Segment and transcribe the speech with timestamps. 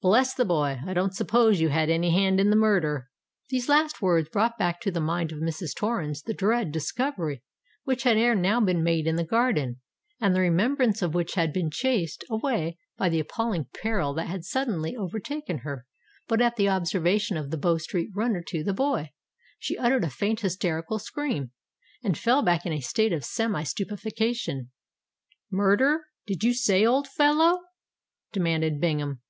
[0.00, 3.08] Bless the boy—I don't suppose you had any hand in the murder."
[3.48, 5.74] These last words brought back to the mind of Mrs.
[5.74, 7.42] Torrens the dread discovery
[7.82, 9.80] which had ere now been made in the garden,
[10.20, 14.44] and the remembrance of which had been chased away by the appalling peril that had
[14.44, 15.84] suddenly overtaken her:
[16.28, 19.10] but at the observation of the Bow Street runner to the boy,
[19.58, 21.50] she uttered a faint hysterical scream,
[22.04, 24.70] and fell back in a state of semi stupefaction.
[25.50, 27.58] "Murder did you say, old fellow?"
[28.32, 29.20] demanded Bingham.